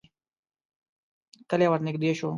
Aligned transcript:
کلی 1.49 1.65
ورنږدې 1.69 2.11
شو. 2.19 2.29